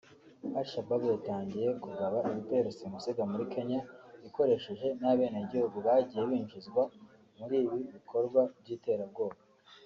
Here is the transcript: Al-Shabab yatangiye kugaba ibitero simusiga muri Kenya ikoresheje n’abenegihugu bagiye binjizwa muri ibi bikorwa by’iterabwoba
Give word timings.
Al-Shabab 0.59 1.01
yatangiye 1.13 1.69
kugaba 1.83 2.17
ibitero 2.31 2.67
simusiga 2.77 3.23
muri 3.31 3.43
Kenya 3.53 3.79
ikoresheje 4.27 4.87
n’abenegihugu 5.01 5.77
bagiye 5.87 6.23
binjizwa 6.29 6.83
muri 7.39 7.55
ibi 7.65 7.79
bikorwa 7.95 8.41
by’iterabwoba 8.61 9.37